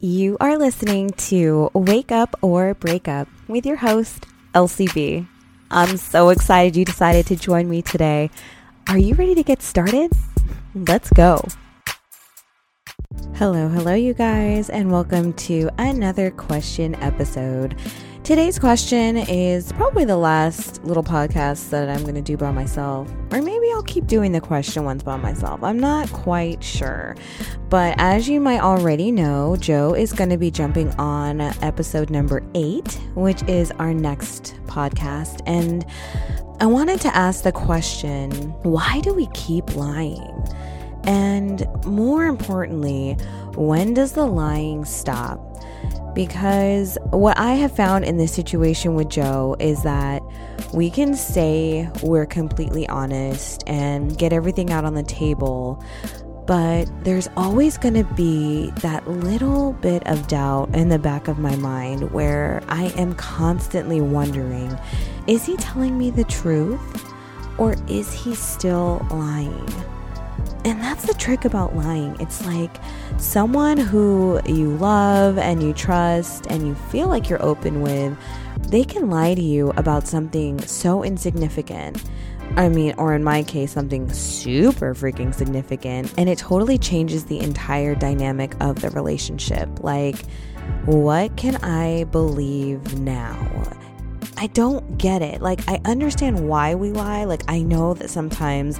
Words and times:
You 0.00 0.36
are 0.40 0.56
listening 0.56 1.10
to 1.26 1.72
Wake 1.74 2.12
Up 2.12 2.36
or 2.40 2.74
Break 2.74 3.08
Up 3.08 3.26
with 3.48 3.66
your 3.66 3.78
host, 3.78 4.26
Elsie 4.54 4.86
B. 4.94 5.26
I'm 5.72 5.96
so 5.96 6.28
excited 6.28 6.76
you 6.76 6.84
decided 6.84 7.26
to 7.26 7.34
join 7.34 7.68
me 7.68 7.82
today. 7.82 8.30
Are 8.88 8.96
you 8.96 9.16
ready 9.16 9.34
to 9.34 9.42
get 9.42 9.60
started? 9.60 10.12
Let's 10.72 11.10
go. 11.10 11.44
Hello, 13.34 13.66
hello, 13.66 13.94
you 13.94 14.14
guys, 14.14 14.70
and 14.70 14.92
welcome 14.92 15.32
to 15.32 15.68
another 15.78 16.30
question 16.30 16.94
episode. 17.02 17.74
Today's 18.28 18.58
question 18.58 19.16
is 19.16 19.72
probably 19.72 20.04
the 20.04 20.18
last 20.18 20.84
little 20.84 21.02
podcast 21.02 21.70
that 21.70 21.88
I'm 21.88 22.02
going 22.02 22.14
to 22.14 22.20
do 22.20 22.36
by 22.36 22.50
myself. 22.50 23.10
Or 23.32 23.40
maybe 23.40 23.70
I'll 23.72 23.82
keep 23.82 24.06
doing 24.06 24.32
the 24.32 24.40
question 24.42 24.84
ones 24.84 25.02
by 25.02 25.16
myself. 25.16 25.62
I'm 25.64 25.78
not 25.78 26.12
quite 26.12 26.62
sure. 26.62 27.16
But 27.70 27.94
as 27.96 28.28
you 28.28 28.38
might 28.38 28.60
already 28.60 29.10
know, 29.10 29.56
Joe 29.56 29.94
is 29.94 30.12
going 30.12 30.28
to 30.28 30.36
be 30.36 30.50
jumping 30.50 30.90
on 30.96 31.40
episode 31.40 32.10
number 32.10 32.42
eight, 32.54 33.00
which 33.14 33.42
is 33.44 33.70
our 33.78 33.94
next 33.94 34.56
podcast. 34.66 35.40
And 35.46 35.86
I 36.60 36.66
wanted 36.66 37.00
to 37.00 37.16
ask 37.16 37.44
the 37.44 37.52
question 37.52 38.30
why 38.62 39.00
do 39.00 39.14
we 39.14 39.26
keep 39.28 39.74
lying? 39.74 40.46
And 41.04 41.66
more 41.86 42.26
importantly, 42.26 43.14
when 43.54 43.94
does 43.94 44.12
the 44.12 44.26
lying 44.26 44.84
stop? 44.84 45.47
Because 46.18 46.98
what 47.10 47.38
I 47.38 47.52
have 47.52 47.70
found 47.70 48.04
in 48.04 48.16
this 48.16 48.32
situation 48.32 48.96
with 48.96 49.08
Joe 49.08 49.54
is 49.60 49.84
that 49.84 50.20
we 50.74 50.90
can 50.90 51.14
say 51.14 51.88
we're 52.02 52.26
completely 52.26 52.88
honest 52.88 53.62
and 53.68 54.18
get 54.18 54.32
everything 54.32 54.72
out 54.72 54.84
on 54.84 54.94
the 54.94 55.04
table, 55.04 55.80
but 56.44 56.86
there's 57.04 57.28
always 57.36 57.78
going 57.78 57.94
to 57.94 58.02
be 58.14 58.72
that 58.80 59.06
little 59.06 59.74
bit 59.74 60.04
of 60.08 60.26
doubt 60.26 60.74
in 60.74 60.88
the 60.88 60.98
back 60.98 61.28
of 61.28 61.38
my 61.38 61.54
mind 61.54 62.10
where 62.10 62.64
I 62.66 62.86
am 62.96 63.14
constantly 63.14 64.00
wondering 64.00 64.76
is 65.28 65.46
he 65.46 65.56
telling 65.58 65.96
me 65.96 66.10
the 66.10 66.24
truth 66.24 67.14
or 67.58 67.76
is 67.86 68.12
he 68.12 68.34
still 68.34 69.06
lying? 69.12 69.68
And 70.64 70.80
that's 70.80 71.06
the 71.06 71.14
trick 71.14 71.44
about 71.44 71.76
lying. 71.76 72.16
It's 72.20 72.44
like 72.44 72.76
someone 73.16 73.76
who 73.76 74.40
you 74.46 74.76
love 74.76 75.38
and 75.38 75.62
you 75.62 75.72
trust 75.72 76.46
and 76.48 76.66
you 76.66 76.74
feel 76.74 77.08
like 77.08 77.28
you're 77.28 77.42
open 77.42 77.80
with, 77.80 78.16
they 78.68 78.84
can 78.84 79.08
lie 79.08 79.34
to 79.34 79.42
you 79.42 79.72
about 79.76 80.06
something 80.06 80.60
so 80.60 81.02
insignificant. 81.02 82.02
I 82.56 82.68
mean, 82.68 82.94
or 82.98 83.14
in 83.14 83.22
my 83.22 83.42
case, 83.42 83.72
something 83.72 84.10
super 84.12 84.94
freaking 84.94 85.34
significant, 85.34 86.12
and 86.16 86.28
it 86.28 86.38
totally 86.38 86.78
changes 86.78 87.26
the 87.26 87.38
entire 87.40 87.94
dynamic 87.94 88.54
of 88.60 88.80
the 88.80 88.90
relationship. 88.90 89.84
Like, 89.84 90.24
what 90.86 91.36
can 91.36 91.56
I 91.56 92.04
believe 92.04 92.98
now? 92.98 93.36
I 94.40 94.46
don't 94.46 94.98
get 94.98 95.20
it. 95.20 95.42
Like, 95.42 95.68
I 95.68 95.80
understand 95.84 96.48
why 96.48 96.76
we 96.76 96.92
lie. 96.92 97.24
Like, 97.24 97.42
I 97.48 97.60
know 97.60 97.94
that 97.94 98.08
sometimes 98.08 98.78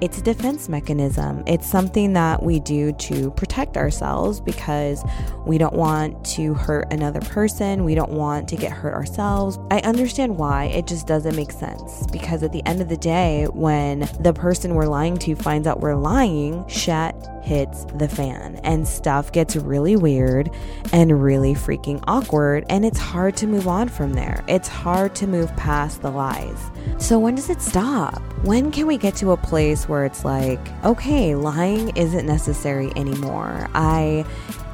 it's 0.00 0.18
a 0.18 0.22
defense 0.22 0.68
mechanism. 0.68 1.42
It's 1.48 1.68
something 1.68 2.12
that 2.12 2.44
we 2.44 2.60
do 2.60 2.92
to 2.92 3.32
protect 3.32 3.76
ourselves 3.76 4.40
because 4.40 5.02
we 5.44 5.58
don't 5.58 5.74
want 5.74 6.24
to 6.36 6.54
hurt 6.54 6.92
another 6.92 7.20
person. 7.20 7.82
We 7.84 7.96
don't 7.96 8.12
want 8.12 8.48
to 8.50 8.56
get 8.56 8.70
hurt 8.70 8.94
ourselves. 8.94 9.58
I 9.72 9.80
understand 9.80 10.38
why. 10.38 10.66
It 10.66 10.86
just 10.86 11.08
doesn't 11.08 11.34
make 11.34 11.50
sense 11.50 12.06
because 12.12 12.44
at 12.44 12.52
the 12.52 12.64
end 12.64 12.80
of 12.80 12.88
the 12.88 12.96
day, 12.96 13.48
when 13.52 14.08
the 14.20 14.32
person 14.32 14.76
we're 14.76 14.86
lying 14.86 15.18
to 15.18 15.34
finds 15.34 15.66
out 15.66 15.80
we're 15.80 15.96
lying, 15.96 16.66
shit 16.68 17.16
hits 17.42 17.84
the 17.96 18.08
fan 18.08 18.60
and 18.64 18.86
stuff 18.86 19.32
gets 19.32 19.56
really 19.56 19.96
weird 19.96 20.50
and 20.92 21.22
really 21.22 21.54
freaking 21.54 22.02
awkward. 22.06 22.64
And 22.68 22.84
it's 22.84 22.98
hard 22.98 23.36
to 23.38 23.46
move 23.46 23.66
on 23.66 23.88
from 23.88 24.12
there. 24.12 24.44
It's 24.46 24.68
hard 24.68 24.99
to 25.08 25.26
move 25.26 25.54
past 25.56 26.02
the 26.02 26.10
lies. 26.10 26.70
So, 26.98 27.18
when 27.18 27.34
does 27.34 27.50
it 27.50 27.62
stop? 27.62 28.20
When 28.44 28.70
can 28.70 28.86
we 28.86 28.96
get 28.96 29.14
to 29.16 29.32
a 29.32 29.36
place 29.36 29.88
where 29.88 30.04
it's 30.04 30.24
like, 30.24 30.60
okay, 30.84 31.34
lying 31.34 31.96
isn't 31.96 32.26
necessary 32.26 32.92
anymore? 32.96 33.68
I 33.74 34.24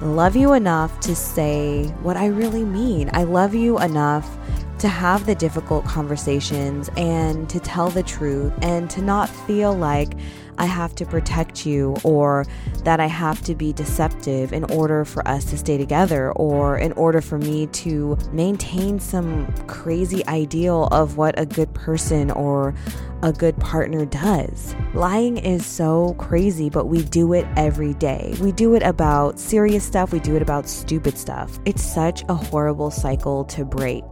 love 0.00 0.36
you 0.36 0.52
enough 0.52 0.98
to 1.00 1.14
say 1.14 1.84
what 2.02 2.16
I 2.16 2.26
really 2.26 2.64
mean. 2.64 3.10
I 3.12 3.24
love 3.24 3.54
you 3.54 3.78
enough 3.78 4.38
to 4.78 4.88
have 4.88 5.26
the 5.26 5.34
difficult 5.34 5.84
conversations 5.84 6.88
and 6.96 7.48
to 7.50 7.60
tell 7.60 7.90
the 7.90 8.02
truth 8.02 8.52
and 8.62 8.88
to 8.90 9.02
not 9.02 9.28
feel 9.28 9.74
like 9.76 10.14
I 10.60 10.66
have 10.66 10.94
to 10.96 11.06
protect 11.06 11.64
you 11.64 11.96
or 12.04 12.44
that 12.84 13.00
I 13.00 13.06
have 13.06 13.40
to 13.44 13.54
be 13.54 13.72
deceptive 13.72 14.52
in 14.52 14.64
order 14.64 15.06
for 15.06 15.26
us 15.26 15.46
to 15.46 15.56
stay 15.56 15.78
together 15.78 16.32
or 16.32 16.76
in 16.76 16.92
order 16.92 17.22
for 17.22 17.38
me 17.38 17.66
to 17.68 18.18
maintain 18.30 19.00
some 19.00 19.50
crazy 19.66 20.24
ideal 20.26 20.84
of 20.92 21.16
what 21.16 21.38
a 21.40 21.46
good 21.46 21.72
person 21.72 22.30
or 22.32 22.74
a 23.22 23.32
good 23.32 23.56
partner 23.58 24.04
does. 24.04 24.74
Lying 24.92 25.38
is 25.38 25.64
so 25.64 26.14
crazy, 26.18 26.68
but 26.68 26.86
we 26.86 27.04
do 27.04 27.32
it 27.32 27.46
every 27.56 27.94
day. 27.94 28.34
We 28.38 28.52
do 28.52 28.74
it 28.74 28.82
about 28.82 29.38
serious 29.38 29.82
stuff, 29.82 30.12
we 30.12 30.20
do 30.20 30.36
it 30.36 30.42
about 30.42 30.68
stupid 30.68 31.16
stuff. 31.16 31.58
It's 31.64 31.82
such 31.82 32.22
a 32.28 32.34
horrible 32.34 32.90
cycle 32.90 33.46
to 33.46 33.64
break. 33.64 34.04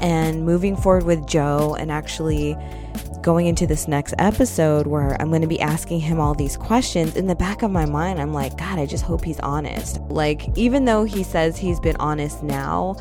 And 0.00 0.44
moving 0.44 0.76
forward 0.76 1.04
with 1.04 1.26
Joe 1.26 1.76
and 1.78 1.90
actually 1.90 2.56
going 3.22 3.46
into 3.46 3.66
this 3.66 3.88
next 3.88 4.14
episode 4.18 4.86
where 4.86 5.20
I'm 5.20 5.28
going 5.28 5.42
to 5.42 5.48
be 5.48 5.60
asking 5.60 6.00
him 6.00 6.20
all 6.20 6.34
these 6.34 6.56
questions, 6.56 7.16
in 7.16 7.26
the 7.26 7.34
back 7.34 7.62
of 7.62 7.70
my 7.70 7.84
mind, 7.84 8.20
I'm 8.20 8.32
like, 8.32 8.56
God, 8.56 8.78
I 8.78 8.86
just 8.86 9.04
hope 9.04 9.24
he's 9.24 9.40
honest. 9.40 10.00
Like, 10.02 10.56
even 10.56 10.84
though 10.84 11.04
he 11.04 11.22
says 11.22 11.56
he's 11.56 11.80
been 11.80 11.96
honest 11.96 12.42
now, 12.42 12.96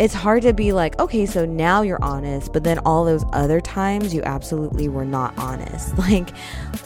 it's 0.00 0.14
hard 0.14 0.42
to 0.42 0.52
be 0.52 0.72
like, 0.72 0.98
okay, 0.98 1.24
so 1.24 1.44
now 1.44 1.82
you're 1.82 2.02
honest, 2.02 2.52
but 2.52 2.64
then 2.64 2.78
all 2.80 3.04
those 3.04 3.24
other 3.32 3.60
times 3.60 4.12
you 4.12 4.22
absolutely 4.24 4.88
were 4.88 5.04
not 5.04 5.36
honest. 5.38 5.94
Like, 6.04 6.30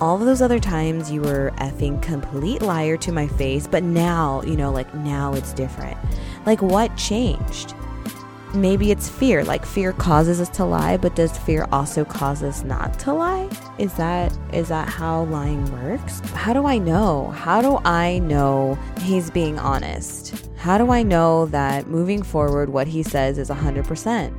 all 0.00 0.14
of 0.20 0.26
those 0.26 0.40
other 0.40 0.60
times 0.60 1.10
you 1.10 1.22
were 1.22 1.52
effing 1.56 2.00
complete 2.00 2.62
liar 2.62 2.96
to 2.98 3.10
my 3.10 3.26
face, 3.26 3.66
but 3.66 3.82
now, 3.82 4.42
you 4.42 4.56
know, 4.56 4.70
like 4.70 4.94
now 4.94 5.34
it's 5.34 5.52
different. 5.52 5.98
Like, 6.46 6.62
what 6.62 6.96
changed? 6.96 7.74
Maybe 8.54 8.90
it's 8.90 9.08
fear 9.08 9.44
like 9.44 9.64
fear 9.64 9.92
causes 9.92 10.40
us 10.40 10.48
to 10.48 10.64
lie 10.64 10.96
but 10.96 11.14
does 11.14 11.36
fear 11.38 11.66
also 11.72 12.04
cause 12.04 12.42
us 12.42 12.64
not 12.64 12.98
to 13.00 13.12
lie? 13.12 13.48
Is 13.78 13.94
that 13.94 14.36
is 14.52 14.68
that 14.68 14.88
how 14.88 15.24
lying 15.24 15.70
works? 15.72 16.20
How 16.30 16.52
do 16.52 16.66
i 16.66 16.78
know? 16.78 17.28
How 17.30 17.60
do 17.60 17.78
i 17.84 18.18
know 18.18 18.78
he's 19.00 19.30
being 19.30 19.58
honest? 19.58 20.48
How 20.56 20.78
do 20.78 20.90
i 20.90 21.02
know 21.02 21.46
that 21.46 21.88
moving 21.88 22.22
forward 22.22 22.70
what 22.70 22.86
he 22.86 23.02
says 23.02 23.38
is 23.38 23.50
100% 23.50 24.32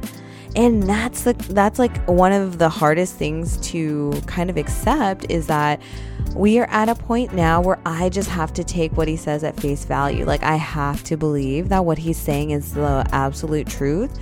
and 0.56 0.84
that's 0.84 1.24
the 1.24 1.34
that's 1.52 1.78
like 1.78 1.96
one 2.08 2.32
of 2.32 2.58
the 2.58 2.70
hardest 2.70 3.16
things 3.16 3.58
to 3.58 4.12
kind 4.26 4.50
of 4.50 4.58
accept 4.58 5.26
is 5.30 5.48
that 5.48 5.82
we 6.36 6.60
are 6.60 6.70
at 6.70 6.90
a 6.90 6.96
point 6.96 7.34
now 7.34 7.62
where 7.62 7.80
I 7.86 8.10
just 8.10 8.30
have 8.30 8.54
to 8.54 8.64
take 8.64 8.96
what 8.96 9.08
he 9.08 9.16
says 9.16 9.44
at 9.44 9.60
face 9.60 9.86
value. 9.86 10.26
Like, 10.26 10.44
I 10.44 10.56
have 10.56 11.04
to 11.06 11.18
believe 11.18 11.70
that 11.70 11.86
what 11.86 11.98
he's 11.98 12.18
saying 12.18 12.52
is 12.52 12.74
the 12.74 13.06
absolute 13.12 13.68
truth 13.68 14.18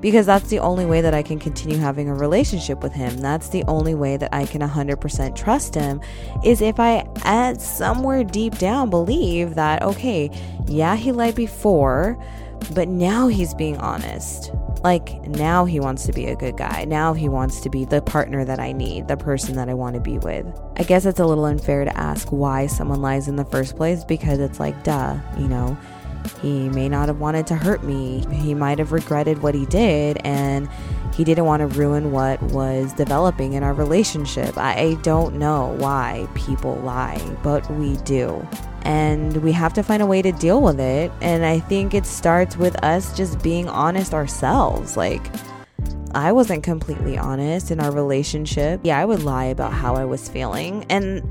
because 0.00 0.26
that's 0.26 0.48
the 0.48 0.58
only 0.58 0.86
way 0.86 1.00
that 1.00 1.14
I 1.14 1.22
can 1.22 1.38
continue 1.38 1.76
having 1.76 2.08
a 2.08 2.14
relationship 2.14 2.82
with 2.82 2.92
him. 2.92 3.18
That's 3.18 3.48
the 3.50 3.62
only 3.64 3.94
way 3.94 4.16
that 4.16 4.32
I 4.32 4.46
can 4.46 4.62
100% 4.62 5.36
trust 5.36 5.74
him 5.74 6.00
is 6.44 6.62
if 6.62 6.80
I 6.80 7.06
at 7.24 7.60
somewhere 7.60 8.24
deep 8.24 8.58
down 8.58 8.90
believe 8.90 9.54
that 9.56 9.82
okay, 9.82 10.30
yeah, 10.66 10.96
he 10.96 11.12
lied 11.12 11.34
before, 11.34 12.18
but 12.74 12.88
now 12.88 13.28
he's 13.28 13.54
being 13.54 13.76
honest. 13.78 14.52
Like, 14.82 15.26
now 15.26 15.66
he 15.66 15.78
wants 15.78 16.06
to 16.06 16.12
be 16.12 16.26
a 16.26 16.36
good 16.36 16.56
guy. 16.56 16.84
Now 16.86 17.12
he 17.12 17.28
wants 17.28 17.60
to 17.60 17.70
be 17.70 17.84
the 17.84 18.00
partner 18.00 18.44
that 18.44 18.58
I 18.58 18.72
need, 18.72 19.08
the 19.08 19.16
person 19.16 19.56
that 19.56 19.68
I 19.68 19.74
want 19.74 19.94
to 19.94 20.00
be 20.00 20.18
with. 20.18 20.46
I 20.76 20.84
guess 20.84 21.04
it's 21.04 21.20
a 21.20 21.26
little 21.26 21.44
unfair 21.44 21.84
to 21.84 21.96
ask 21.96 22.28
why 22.28 22.66
someone 22.66 23.02
lies 23.02 23.28
in 23.28 23.36
the 23.36 23.44
first 23.44 23.76
place 23.76 24.04
because 24.04 24.38
it's 24.38 24.58
like, 24.58 24.82
duh, 24.82 25.18
you 25.38 25.48
know, 25.48 25.76
he 26.42 26.68
may 26.70 26.88
not 26.88 27.08
have 27.08 27.20
wanted 27.20 27.46
to 27.48 27.56
hurt 27.56 27.82
me. 27.82 28.24
He 28.32 28.54
might 28.54 28.78
have 28.78 28.92
regretted 28.92 29.42
what 29.42 29.54
he 29.54 29.66
did 29.66 30.18
and 30.24 30.68
he 31.14 31.24
didn't 31.24 31.44
want 31.44 31.60
to 31.60 31.66
ruin 31.66 32.12
what 32.12 32.42
was 32.44 32.92
developing 32.94 33.52
in 33.54 33.62
our 33.62 33.74
relationship. 33.74 34.56
I 34.56 34.96
don't 35.02 35.36
know 35.36 35.74
why 35.78 36.28
people 36.34 36.76
lie, 36.76 37.20
but 37.42 37.70
we 37.72 37.96
do 37.98 38.46
and 38.82 39.36
we 39.38 39.52
have 39.52 39.72
to 39.74 39.82
find 39.82 40.02
a 40.02 40.06
way 40.06 40.22
to 40.22 40.32
deal 40.32 40.60
with 40.60 40.80
it. 40.80 41.10
And 41.20 41.44
I 41.44 41.60
think 41.60 41.94
it 41.94 42.06
starts 42.06 42.56
with 42.56 42.82
us 42.84 43.16
just 43.16 43.42
being 43.42 43.68
honest 43.68 44.14
ourselves. 44.14 44.96
Like, 44.96 45.22
I 46.14 46.32
wasn't 46.32 46.64
completely 46.64 47.16
honest 47.16 47.70
in 47.70 47.80
our 47.80 47.92
relationship. 47.92 48.80
Yeah, 48.82 48.98
I 48.98 49.04
would 49.04 49.22
lie 49.22 49.44
about 49.44 49.72
how 49.72 49.94
I 49.94 50.04
was 50.04 50.28
feeling. 50.28 50.84
And 50.90 51.22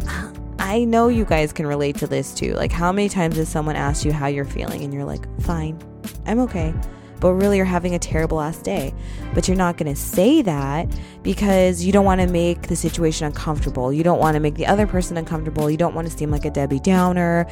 I 0.59 0.83
know 0.83 1.07
you 1.07 1.25
guys 1.25 1.51
can 1.51 1.67
relate 1.67 1.97
to 1.97 2.07
this 2.07 2.33
too. 2.33 2.53
Like, 2.53 2.71
how 2.71 2.91
many 2.91 3.09
times 3.09 3.37
has 3.37 3.49
someone 3.49 3.75
asked 3.75 4.05
you 4.05 4.13
how 4.13 4.27
you're 4.27 4.45
feeling 4.45 4.83
and 4.83 4.93
you're 4.93 5.05
like, 5.05 5.25
fine, 5.41 5.79
I'm 6.25 6.39
okay. 6.39 6.73
But 7.19 7.33
really 7.33 7.57
you're 7.57 7.65
having 7.65 7.95
a 7.95 7.99
terrible 7.99 8.41
ass 8.41 8.57
day. 8.61 8.93
But 9.33 9.47
you're 9.47 9.57
not 9.57 9.77
going 9.77 9.93
to 9.93 9.99
say 9.99 10.41
that 10.41 10.87
because 11.23 11.83
you 11.83 11.91
don't 11.91 12.05
want 12.05 12.21
to 12.21 12.27
make 12.27 12.63
the 12.63 12.75
situation 12.75 13.27
uncomfortable. 13.27 13.91
You 13.91 14.03
don't 14.03 14.19
want 14.19 14.35
to 14.35 14.39
make 14.39 14.55
the 14.55 14.67
other 14.67 14.87
person 14.87 15.17
uncomfortable. 15.17 15.69
You 15.69 15.77
don't 15.77 15.95
want 15.95 16.09
to 16.09 16.17
seem 16.17 16.31
like 16.31 16.45
a 16.45 16.49
Debbie 16.49 16.79
Downer, 16.79 17.47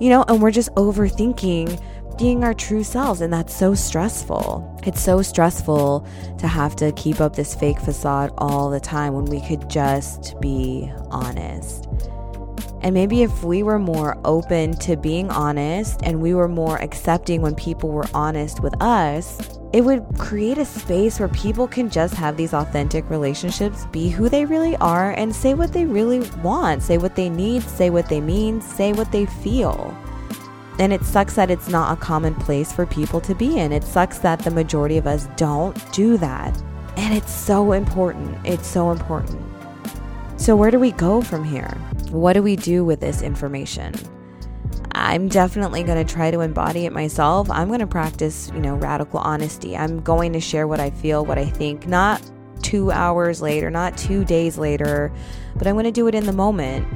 you 0.00 0.10
know, 0.10 0.24
and 0.28 0.40
we're 0.40 0.50
just 0.50 0.72
overthinking 0.74 1.82
being 2.18 2.42
our 2.42 2.54
true 2.54 2.82
selves. 2.82 3.20
And 3.20 3.32
that's 3.32 3.54
so 3.54 3.74
stressful. 3.74 4.80
It's 4.84 5.00
so 5.00 5.22
stressful 5.22 6.06
to 6.38 6.48
have 6.48 6.76
to 6.76 6.92
keep 6.92 7.20
up 7.20 7.36
this 7.36 7.54
fake 7.54 7.80
facade 7.80 8.32
all 8.38 8.70
the 8.70 8.80
time 8.80 9.14
when 9.14 9.24
we 9.26 9.40
could 9.40 9.68
just 9.70 10.38
be 10.40 10.92
honest. 11.10 11.86
And 12.80 12.94
maybe 12.94 13.22
if 13.22 13.42
we 13.42 13.62
were 13.62 13.78
more 13.78 14.16
open 14.24 14.72
to 14.78 14.96
being 14.96 15.30
honest 15.30 16.00
and 16.04 16.20
we 16.20 16.34
were 16.34 16.48
more 16.48 16.80
accepting 16.80 17.42
when 17.42 17.54
people 17.54 17.90
were 17.90 18.06
honest 18.14 18.62
with 18.62 18.80
us, 18.80 19.58
it 19.72 19.82
would 19.82 20.06
create 20.16 20.58
a 20.58 20.64
space 20.64 21.18
where 21.18 21.28
people 21.28 21.66
can 21.66 21.90
just 21.90 22.14
have 22.14 22.36
these 22.36 22.54
authentic 22.54 23.10
relationships, 23.10 23.86
be 23.86 24.08
who 24.08 24.28
they 24.28 24.44
really 24.44 24.76
are, 24.76 25.10
and 25.12 25.34
say 25.34 25.54
what 25.54 25.72
they 25.72 25.84
really 25.84 26.20
want, 26.42 26.82
say 26.82 26.98
what 26.98 27.16
they 27.16 27.28
need, 27.28 27.62
say 27.64 27.90
what 27.90 28.08
they 28.08 28.20
mean, 28.20 28.60
say 28.60 28.92
what 28.92 29.10
they 29.12 29.26
feel. 29.26 29.96
And 30.78 30.92
it 30.92 31.02
sucks 31.02 31.34
that 31.34 31.50
it's 31.50 31.68
not 31.68 31.98
a 31.98 32.00
common 32.00 32.34
place 32.36 32.72
for 32.72 32.86
people 32.86 33.20
to 33.22 33.34
be 33.34 33.58
in. 33.58 33.72
It 33.72 33.82
sucks 33.82 34.18
that 34.20 34.38
the 34.38 34.50
majority 34.50 34.96
of 34.96 35.08
us 35.08 35.28
don't 35.36 35.76
do 35.92 36.16
that. 36.18 36.56
And 36.96 37.14
it's 37.14 37.32
so 37.32 37.72
important. 37.72 38.38
It's 38.44 38.66
so 38.66 38.90
important. 38.92 39.42
So, 40.36 40.54
where 40.54 40.70
do 40.70 40.78
we 40.78 40.92
go 40.92 41.20
from 41.20 41.42
here? 41.42 41.76
What 42.10 42.32
do 42.32 42.42
we 42.42 42.56
do 42.56 42.84
with 42.84 43.00
this 43.00 43.22
information? 43.22 43.94
I'm 44.92 45.28
definitely 45.28 45.82
going 45.82 46.04
to 46.04 46.12
try 46.12 46.30
to 46.30 46.40
embody 46.40 46.86
it 46.86 46.92
myself. 46.92 47.50
I'm 47.50 47.68
going 47.68 47.80
to 47.80 47.86
practice, 47.86 48.50
you 48.54 48.60
know, 48.60 48.76
radical 48.76 49.20
honesty. 49.20 49.76
I'm 49.76 50.00
going 50.00 50.32
to 50.32 50.40
share 50.40 50.66
what 50.66 50.80
I 50.80 50.90
feel, 50.90 51.24
what 51.24 51.38
I 51.38 51.44
think, 51.44 51.86
not 51.86 52.22
two 52.62 52.90
hours 52.90 53.40
later, 53.40 53.70
not 53.70 53.96
two 53.96 54.24
days 54.24 54.58
later, 54.58 55.12
but 55.56 55.66
I'm 55.66 55.74
going 55.74 55.84
to 55.84 55.92
do 55.92 56.08
it 56.08 56.14
in 56.14 56.26
the 56.26 56.32
moment. 56.32 56.86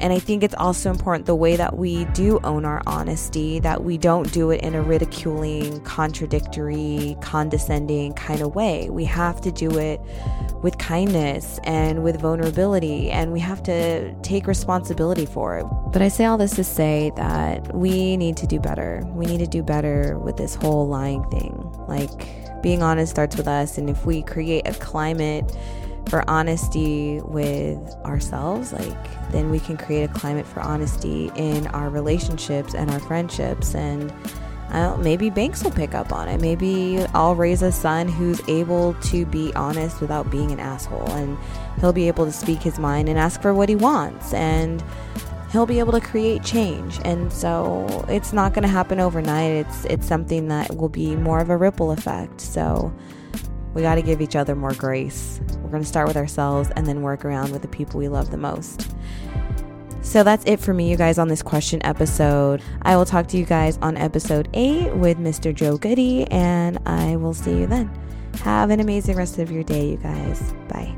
And 0.00 0.12
I 0.12 0.18
think 0.18 0.42
it's 0.42 0.54
also 0.54 0.90
important 0.90 1.26
the 1.26 1.34
way 1.34 1.56
that 1.56 1.76
we 1.76 2.04
do 2.06 2.38
own 2.44 2.64
our 2.64 2.82
honesty, 2.86 3.60
that 3.60 3.82
we 3.82 3.96
don't 3.96 4.30
do 4.32 4.50
it 4.50 4.60
in 4.60 4.74
a 4.74 4.82
ridiculing, 4.82 5.80
contradictory, 5.84 7.16
condescending 7.22 8.12
kind 8.12 8.42
of 8.42 8.54
way. 8.54 8.90
We 8.90 9.04
have 9.06 9.40
to 9.40 9.50
do 9.50 9.78
it 9.78 10.00
with 10.62 10.76
kindness 10.78 11.58
and 11.64 12.02
with 12.02 12.20
vulnerability, 12.20 13.10
and 13.10 13.32
we 13.32 13.40
have 13.40 13.62
to 13.64 14.14
take 14.22 14.46
responsibility 14.46 15.26
for 15.26 15.58
it. 15.58 15.66
But 15.92 16.02
I 16.02 16.08
say 16.08 16.26
all 16.26 16.36
this 16.38 16.54
to 16.56 16.64
say 16.64 17.12
that 17.16 17.74
we 17.74 18.16
need 18.16 18.36
to 18.38 18.46
do 18.46 18.60
better. 18.60 19.02
We 19.14 19.26
need 19.26 19.38
to 19.38 19.46
do 19.46 19.62
better 19.62 20.18
with 20.18 20.36
this 20.36 20.54
whole 20.54 20.86
lying 20.86 21.24
thing. 21.30 21.52
Like, 21.88 22.62
being 22.62 22.82
honest 22.82 23.12
starts 23.12 23.36
with 23.36 23.48
us, 23.48 23.78
and 23.78 23.88
if 23.88 24.04
we 24.04 24.22
create 24.22 24.66
a 24.66 24.74
climate, 24.74 25.56
for 26.08 26.28
honesty 26.30 27.20
with 27.22 27.78
ourselves, 28.04 28.72
like 28.72 29.30
then 29.32 29.50
we 29.50 29.58
can 29.58 29.76
create 29.76 30.04
a 30.04 30.12
climate 30.12 30.46
for 30.46 30.60
honesty 30.60 31.30
in 31.34 31.66
our 31.68 31.90
relationships 31.90 32.74
and 32.74 32.90
our 32.90 33.00
friendships. 33.00 33.74
And 33.74 34.12
maybe 35.02 35.30
banks 35.30 35.64
will 35.64 35.70
pick 35.70 35.94
up 35.94 36.12
on 36.12 36.28
it. 36.28 36.40
Maybe 36.40 37.04
I'll 37.14 37.34
raise 37.34 37.62
a 37.62 37.72
son 37.72 38.08
who's 38.08 38.40
able 38.48 38.94
to 38.94 39.26
be 39.26 39.52
honest 39.54 40.00
without 40.00 40.30
being 40.30 40.52
an 40.52 40.60
asshole, 40.60 41.10
and 41.10 41.36
he'll 41.80 41.92
be 41.92 42.08
able 42.08 42.24
to 42.24 42.32
speak 42.32 42.60
his 42.60 42.78
mind 42.78 43.08
and 43.08 43.18
ask 43.18 43.40
for 43.40 43.52
what 43.52 43.68
he 43.68 43.76
wants. 43.76 44.32
And 44.32 44.84
he'll 45.52 45.66
be 45.66 45.78
able 45.78 45.92
to 45.92 46.00
create 46.00 46.42
change. 46.42 47.00
And 47.04 47.32
so 47.32 48.04
it's 48.08 48.32
not 48.32 48.52
going 48.52 48.62
to 48.62 48.68
happen 48.68 49.00
overnight. 49.00 49.52
It's 49.52 49.84
it's 49.86 50.06
something 50.06 50.48
that 50.48 50.76
will 50.76 50.88
be 50.88 51.16
more 51.16 51.40
of 51.40 51.50
a 51.50 51.56
ripple 51.56 51.90
effect. 51.90 52.40
So 52.40 52.92
we 53.76 53.82
got 53.82 53.96
to 53.96 54.02
give 54.02 54.22
each 54.22 54.34
other 54.34 54.56
more 54.56 54.72
grace. 54.72 55.38
We're 55.62 55.68
going 55.68 55.82
to 55.82 55.88
start 55.88 56.08
with 56.08 56.16
ourselves 56.16 56.70
and 56.76 56.86
then 56.86 57.02
work 57.02 57.26
around 57.26 57.52
with 57.52 57.60
the 57.60 57.68
people 57.68 58.00
we 58.00 58.08
love 58.08 58.30
the 58.30 58.38
most. 58.38 58.90
So 60.00 60.22
that's 60.22 60.42
it 60.46 60.60
for 60.60 60.72
me, 60.72 60.88
you 60.88 60.96
guys, 60.96 61.18
on 61.18 61.28
this 61.28 61.42
question 61.42 61.84
episode. 61.84 62.62
I 62.80 62.96
will 62.96 63.04
talk 63.04 63.26
to 63.28 63.36
you 63.36 63.44
guys 63.44 63.76
on 63.82 63.98
episode 63.98 64.48
8 64.54 64.96
with 64.96 65.18
Mr. 65.18 65.54
Joe 65.54 65.76
Goody, 65.76 66.24
and 66.30 66.78
I 66.86 67.16
will 67.16 67.34
see 67.34 67.50
you 67.50 67.66
then. 67.66 67.90
Have 68.42 68.70
an 68.70 68.80
amazing 68.80 69.14
rest 69.14 69.38
of 69.38 69.50
your 69.50 69.62
day, 69.62 69.90
you 69.90 69.96
guys. 69.98 70.54
Bye. 70.68 70.95